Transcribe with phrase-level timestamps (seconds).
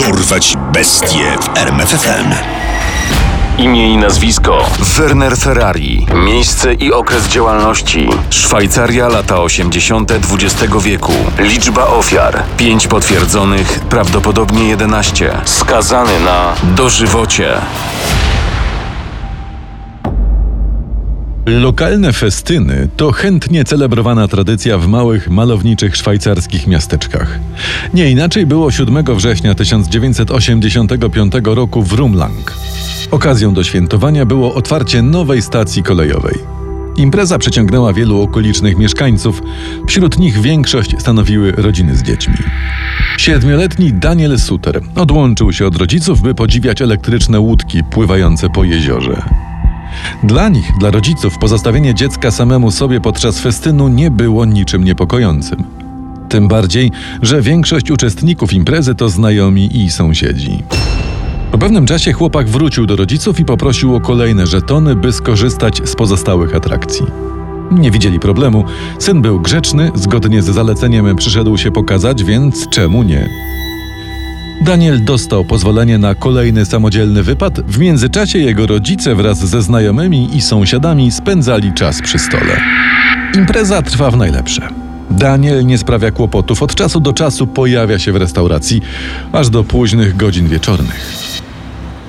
[0.00, 2.34] Dorwać bestie w RMFFM.
[3.58, 6.06] Imię i nazwisko Werner Ferrari.
[6.14, 10.12] Miejsce i okres działalności Szwajcaria lata 80.
[10.12, 11.12] XX wieku.
[11.38, 15.40] Liczba ofiar 5 potwierdzonych, prawdopodobnie 11.
[15.44, 17.52] Skazany na dożywocie.
[21.58, 27.38] Lokalne festyny to chętnie celebrowana tradycja w małych, malowniczych szwajcarskich miasteczkach.
[27.94, 32.54] Nie inaczej było 7 września 1985 roku w Rumlang.
[33.10, 36.34] Okazją do świętowania było otwarcie nowej stacji kolejowej.
[36.96, 39.42] Impreza przyciągnęła wielu okolicznych mieszkańców,
[39.88, 42.36] wśród nich większość stanowiły rodziny z dziećmi.
[43.18, 49.49] Siedmioletni Daniel Suter odłączył się od rodziców, by podziwiać elektryczne łódki pływające po jeziorze.
[50.22, 55.64] Dla nich, dla rodziców, pozostawienie dziecka samemu sobie podczas festynu nie było niczym niepokojącym.
[56.28, 60.62] Tym bardziej, że większość uczestników imprezy to znajomi i sąsiedzi.
[61.52, 65.96] Po pewnym czasie chłopak wrócił do rodziców i poprosił o kolejne żetony, by skorzystać z
[65.96, 67.06] pozostałych atrakcji.
[67.70, 68.64] Nie widzieli problemu.
[68.98, 73.49] Syn był grzeczny, zgodnie z zaleceniem przyszedł się pokazać, więc czemu nie?
[74.60, 77.60] Daniel dostał pozwolenie na kolejny samodzielny wypad.
[77.60, 82.60] W międzyczasie jego rodzice wraz ze znajomymi i sąsiadami spędzali czas przy stole.
[83.34, 84.68] Impreza trwa w najlepsze.
[85.10, 86.62] Daniel nie sprawia kłopotów.
[86.62, 88.82] Od czasu do czasu pojawia się w restauracji,
[89.32, 91.12] aż do późnych godzin wieczornych.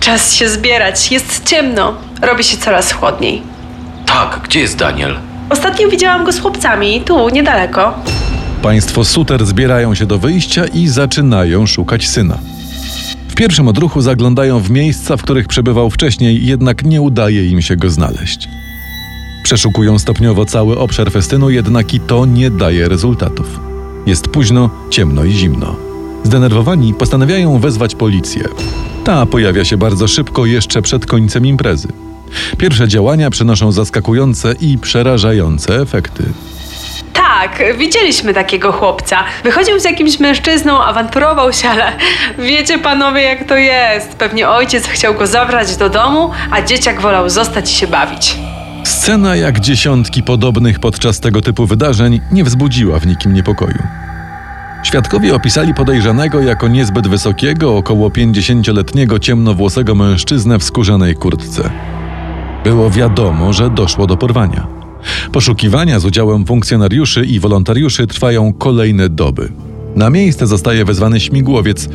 [0.00, 3.42] Czas się zbierać, jest ciemno, robi się coraz chłodniej.
[4.06, 5.16] Tak, gdzie jest Daniel?
[5.50, 7.94] Ostatnio widziałam go z chłopcami, tu, niedaleko.
[8.66, 12.38] Państwo Suter zbierają się do wyjścia i zaczynają szukać syna.
[13.28, 17.76] W pierwszym odruchu zaglądają w miejsca, w których przebywał wcześniej, jednak nie udaje im się
[17.76, 18.48] go znaleźć.
[19.42, 23.60] Przeszukują stopniowo cały obszar festynu, jednak i to nie daje rezultatów.
[24.06, 25.76] Jest późno, ciemno i zimno.
[26.24, 28.44] Zdenerwowani postanawiają wezwać policję.
[29.04, 31.88] Ta pojawia się bardzo szybko, jeszcze przed końcem imprezy.
[32.58, 36.24] Pierwsze działania przynoszą zaskakujące i przerażające efekty.
[37.40, 39.24] Tak, widzieliśmy takiego chłopca.
[39.44, 41.92] Wychodził z jakimś mężczyzną, awanturował się, ale
[42.38, 44.16] wiecie panowie jak to jest.
[44.16, 48.36] Pewnie ojciec chciał go zabrać do domu, a dzieciak wolał zostać i się bawić.
[48.84, 53.82] Scena jak dziesiątki podobnych podczas tego typu wydarzeń nie wzbudziła w nikim niepokoju.
[54.82, 61.70] Świadkowie opisali podejrzanego jako niezbyt wysokiego, około 50-letniego ciemnowłosego mężczyznę w skórzanej kurtce.
[62.64, 64.75] Było wiadomo, że doszło do porwania.
[65.32, 69.52] Poszukiwania z udziałem funkcjonariuszy i wolontariuszy trwają kolejne doby.
[69.96, 71.88] Na miejsce zostaje wezwany śmigłowiec.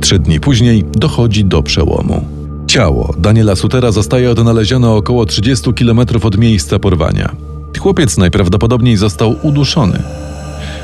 [0.00, 2.24] Trzy dni później dochodzi do przełomu.
[2.66, 7.36] Ciało Daniela Sutera zostaje odnalezione około 30 km od miejsca porwania.
[7.78, 10.02] Chłopiec najprawdopodobniej został uduszony.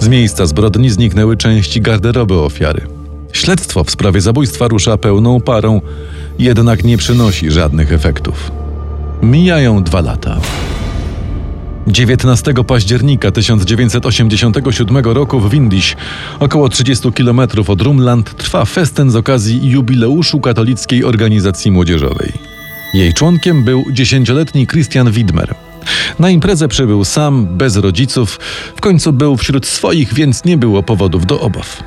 [0.00, 2.86] Z miejsca zbrodni zniknęły części garderoby ofiary.
[3.32, 5.80] Śledztwo w sprawie zabójstwa rusza pełną parą,
[6.38, 8.52] jednak nie przynosi żadnych efektów.
[9.22, 10.40] Mijają dwa lata.
[11.86, 15.96] 19 października 1987 roku w Windisch,
[16.40, 22.32] około 30 km od Rumland, trwa festyn z okazji jubileuszu katolickiej organizacji młodzieżowej.
[22.94, 25.54] Jej członkiem był dziesięcioletni Christian Widmer.
[26.18, 28.40] Na imprezę przybył sam, bez rodziców,
[28.76, 31.82] w końcu był wśród swoich, więc nie było powodów do obaw.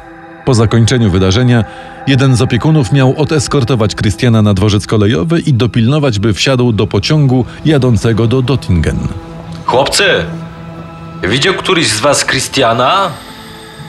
[0.45, 1.63] Po zakończeniu wydarzenia
[2.07, 7.45] jeden z opiekunów miał odeskortować Christiana na dworzec kolejowy i dopilnować, by wsiadł do pociągu
[7.65, 8.97] jadącego do Dottingen.
[9.67, 10.03] Chłopcy,
[11.23, 13.11] widział któryś z was Christiana?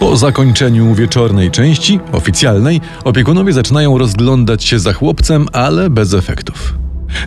[0.01, 6.75] Po zakończeniu wieczornej części, oficjalnej, opiekunowie zaczynają rozglądać się za chłopcem, ale bez efektów.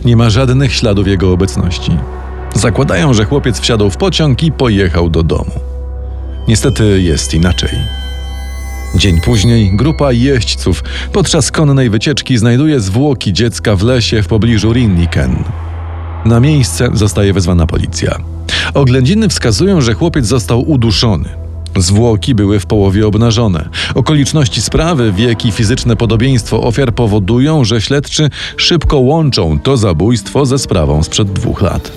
[0.04, 1.98] Nie ma żadnych śladów jego obecności.
[2.54, 5.60] Zakładają, że chłopiec wsiadł w pociąg i pojechał do domu.
[6.48, 7.78] Niestety jest inaczej.
[8.94, 15.44] Dzień później grupa jeźdźców podczas konnej wycieczki znajduje zwłoki dziecka w lesie w pobliżu Rinniken.
[16.24, 18.18] Na miejsce zostaje wezwana policja.
[18.74, 21.28] Oględziny wskazują, że chłopiec został uduszony.
[21.76, 23.68] Zwłoki były w połowie obnażone.
[23.94, 30.58] Okoliczności sprawy, wiek i fizyczne podobieństwo ofiar powodują, że śledczy szybko łączą to zabójstwo ze
[30.58, 31.92] sprawą sprzed dwóch lat.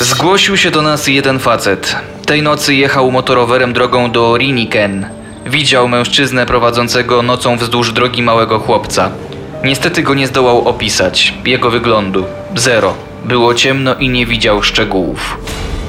[0.00, 1.96] Zgłosił się do nas jeden facet.
[2.26, 5.06] Tej nocy jechał motorowerem drogą do Riniken.
[5.46, 9.10] Widział mężczyznę prowadzącego nocą wzdłuż drogi małego chłopca.
[9.64, 12.24] Niestety go nie zdołał opisać, jego wyglądu.
[12.56, 13.13] Zero.
[13.24, 15.38] Było ciemno i nie widział szczegółów.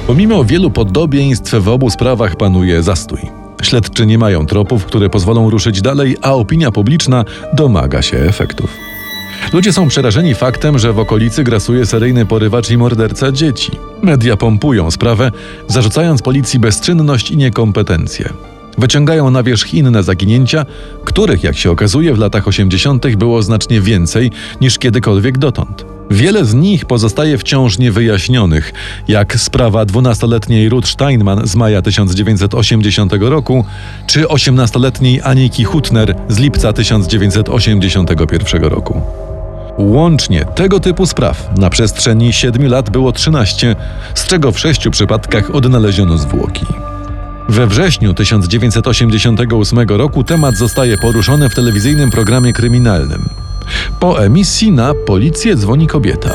[0.06, 3.20] Pomimo wielu podobieństw w obu sprawach panuje zastój.
[3.62, 8.70] Śledczy nie mają tropów, które pozwolą ruszyć dalej, a opinia publiczna domaga się efektów.
[9.52, 13.72] Ludzie są przerażeni faktem, że w okolicy grasuje seryjny porywacz i morderca dzieci.
[14.02, 15.32] Media pompują sprawę,
[15.68, 18.28] zarzucając policji bezczynność i niekompetencję.
[18.78, 20.66] Wyciągają na wierzch inne zaginięcia,
[21.04, 23.16] których, jak się okazuje, w latach 80.
[23.16, 24.30] było znacznie więcej
[24.60, 25.95] niż kiedykolwiek dotąd.
[26.10, 28.72] Wiele z nich pozostaje wciąż niewyjaśnionych,
[29.08, 33.64] jak sprawa 12-letniej Ruth Steinman z maja 1980 roku,
[34.06, 39.00] czy 18-letniej Aniki Hutner z lipca 1981 roku.
[39.78, 43.76] Łącznie tego typu spraw na przestrzeni 7 lat było 13,
[44.14, 46.66] z czego w 6 przypadkach odnaleziono zwłoki.
[47.48, 53.45] We wrześniu 1988 roku temat zostaje poruszony w telewizyjnym programie kryminalnym.
[54.00, 56.30] Po emisji na policję dzwoni kobieta.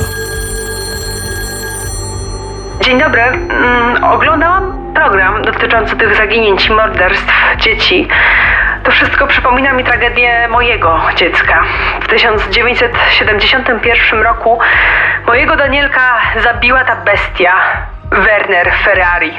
[2.81, 3.21] Dzień dobry.
[3.21, 8.07] Mm, oglądałam program dotyczący tych zaginięć i morderstw dzieci.
[8.83, 11.63] To wszystko przypomina mi tragedię mojego dziecka.
[12.01, 14.59] W 1971 roku
[15.27, 17.53] mojego Danielka zabiła ta bestia,
[18.11, 19.33] Werner Ferrari.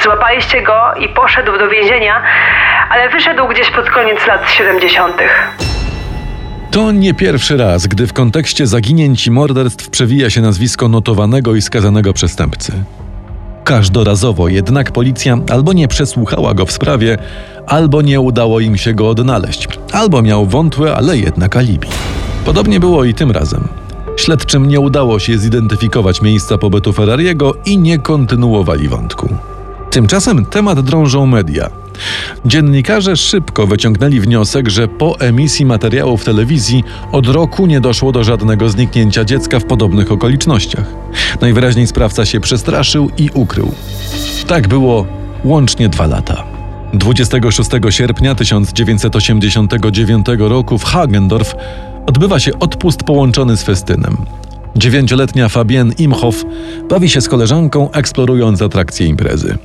[0.00, 2.22] Złapaliście go i poszedł do więzienia,
[2.90, 5.22] ale wyszedł gdzieś pod koniec lat 70.
[6.76, 11.62] To nie pierwszy raz, gdy w kontekście zaginięć i morderstw przewija się nazwisko notowanego i
[11.62, 12.72] skazanego przestępcy.
[13.64, 17.18] Każdorazowo jednak policja albo nie przesłuchała go w sprawie,
[17.66, 21.88] albo nie udało im się go odnaleźć, albo miał wątłe, ale jednak alibi.
[22.44, 23.68] Podobnie było i tym razem.
[24.16, 29.28] Śledczym nie udało się zidentyfikować miejsca pobytu Ferrariego i nie kontynuowali wątku.
[29.90, 31.70] Tymczasem temat drążą media.
[32.44, 38.24] Dziennikarze szybko wyciągnęli wniosek, że po emisji materiału w telewizji od roku nie doszło do
[38.24, 40.84] żadnego zniknięcia dziecka w podobnych okolicznościach.
[41.40, 43.72] Najwyraźniej sprawca się przestraszył i ukrył.
[44.46, 45.06] Tak było
[45.44, 46.44] łącznie dwa lata.
[46.94, 51.54] 26 sierpnia 1989 roku w Hagendorf
[52.06, 54.16] odbywa się odpust połączony z festynem.
[54.76, 56.44] Dziewięcioletnia Fabienne Imhoff
[56.88, 59.58] bawi się z koleżanką, eksplorując atrakcje imprezy.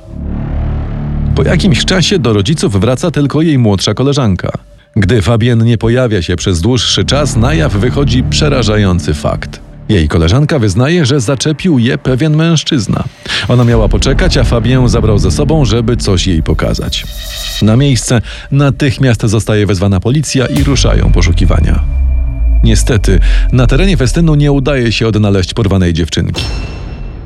[1.34, 4.52] Po jakimś czasie do rodziców wraca tylko jej młodsza koleżanka.
[4.96, 9.60] Gdy Fabienne nie pojawia się przez dłuższy czas, na jaw wychodzi przerażający fakt.
[9.88, 13.04] Jej koleżanka wyznaje, że zaczepił je pewien mężczyzna.
[13.48, 17.06] Ona miała poczekać, a Fabien zabrał ze sobą, żeby coś jej pokazać.
[17.62, 18.20] Na miejsce
[18.50, 21.84] natychmiast zostaje wezwana policja i ruszają poszukiwania.
[22.64, 23.20] Niestety,
[23.52, 26.44] na terenie festynu nie udaje się odnaleźć porwanej dziewczynki.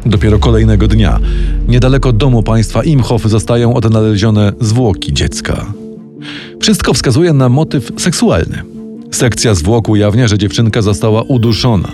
[0.07, 1.19] Dopiero kolejnego dnia,
[1.69, 5.67] niedaleko domu państwa Imhoff, zostają odnalezione zwłoki dziecka.
[6.61, 8.63] Wszystko wskazuje na motyw seksualny.
[9.11, 11.89] Sekcja zwłok ujawnia, że dziewczynka została uduszona.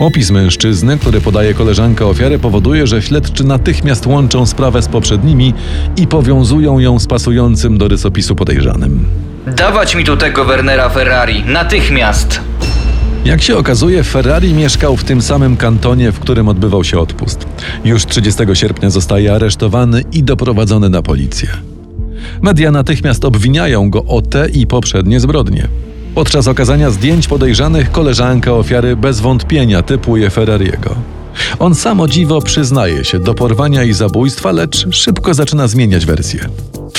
[0.00, 5.54] Opis mężczyzny, który podaje koleżanka ofiary, powoduje, że śledczy natychmiast łączą sprawę z poprzednimi
[5.96, 9.04] i powiązują ją z pasującym do rysopisu podejrzanym.
[9.56, 12.49] Dawać mi tu tego Wernera Ferrari, natychmiast!
[13.24, 17.46] Jak się okazuje, Ferrari mieszkał w tym samym kantonie, w którym odbywał się odpust.
[17.84, 21.48] Już 30 sierpnia zostaje aresztowany i doprowadzony na policję.
[22.42, 25.68] Media natychmiast obwiniają go o te i poprzednie zbrodnie.
[26.14, 30.94] Podczas okazania zdjęć podejrzanych koleżanka ofiary bez wątpienia typuje Ferrariego.
[31.58, 36.48] On samo dziwo przyznaje się do porwania i zabójstwa, lecz szybko zaczyna zmieniać wersję.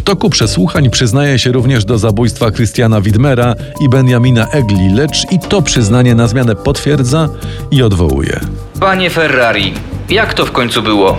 [0.02, 5.40] W toku przesłuchań przyznaje się również do zabójstwa Christiana Widmera i Benjamina Egli, lecz i
[5.40, 7.30] to przyznanie na zmianę potwierdza
[7.72, 8.40] i odwołuje.
[8.80, 9.74] Panie Ferrari,
[10.10, 11.18] jak to w końcu było?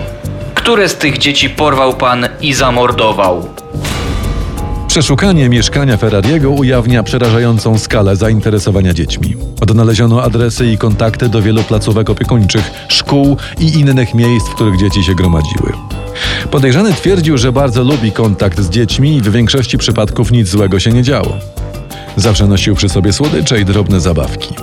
[0.55, 3.49] Które z tych dzieci porwał pan i zamordował?
[4.87, 9.35] Przeszukanie mieszkania Ferrariego ujawnia przerażającą skalę zainteresowania dziećmi.
[9.61, 15.03] Odnaleziono adresy i kontakty do wielu placówek opiekuńczych, szkół i innych miejsc, w których dzieci
[15.03, 15.73] się gromadziły.
[16.51, 20.91] Podejrzany twierdził, że bardzo lubi kontakt z dziećmi i w większości przypadków nic złego się
[20.91, 21.37] nie działo.
[22.15, 24.53] Zawsze nosił przy sobie słodycze i drobne zabawki.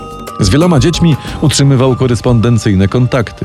[0.40, 3.45] Z wieloma dziećmi utrzymywał korespondencyjne kontakty.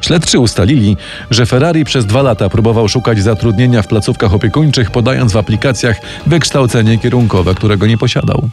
[0.00, 0.96] Śledczy ustalili,
[1.30, 6.98] że Ferrari przez dwa lata próbował szukać zatrudnienia w placówkach opiekuńczych, podając w aplikacjach wykształcenie
[6.98, 8.48] kierunkowe, którego nie posiadał.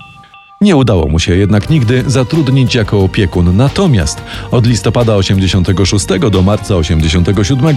[0.65, 6.75] Nie udało mu się jednak nigdy zatrudnić jako opiekun, natomiast od listopada 86 do marca
[6.75, 7.75] 87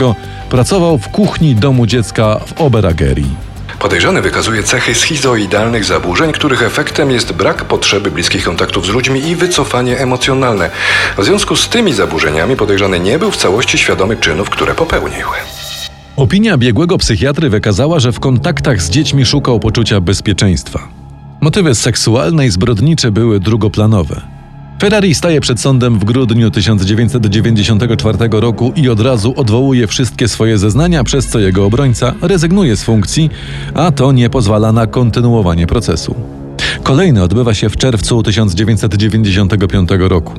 [0.51, 3.37] pracował w kuchni domu dziecka w Oberagerii.
[3.79, 9.37] Podejrzany wykazuje cechy schizoidalnych zaburzeń, których efektem jest brak potrzeby bliskich kontaktów z ludźmi i
[9.37, 10.71] wycofanie emocjonalne.
[11.19, 15.27] W związku z tymi zaburzeniami podejrzany nie był w całości świadomy czynów, które popełnił.
[16.17, 20.98] Opinia biegłego psychiatry wykazała, że w kontaktach z dziećmi szukał poczucia bezpieczeństwa.
[21.41, 24.21] Motywy seksualne i zbrodnicze były drugoplanowe.
[24.81, 31.05] Ferrari staje przed sądem w grudniu 1994 roku i od razu odwołuje wszystkie swoje zeznania,
[31.05, 33.31] przez co jego obrońca rezygnuje z funkcji,
[33.75, 36.15] a to nie pozwala na kontynuowanie procesu.
[36.83, 40.33] Kolejny odbywa się w czerwcu 1995 roku.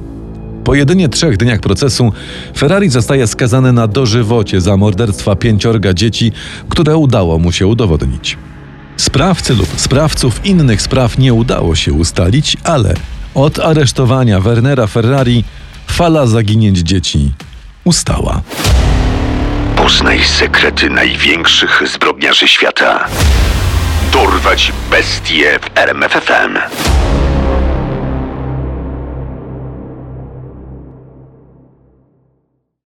[0.63, 2.11] Po jedynie trzech dniach procesu
[2.57, 6.31] Ferrari zostaje skazany na dożywocie za morderstwa pięciorga dzieci,
[6.69, 8.37] które udało mu się udowodnić.
[8.99, 12.93] Sprawcy lub sprawców innych spraw nie udało się ustalić, ale
[13.35, 15.43] od aresztowania Wernera Ferrari
[15.87, 17.31] fala zaginięć dzieci
[17.83, 18.41] ustała.
[19.75, 23.07] Poznaj sekrety największych zbrodniarzy świata.
[24.13, 26.57] Dorwać bestie w RMFFM.